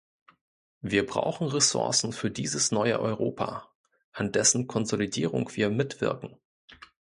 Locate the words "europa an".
2.99-4.31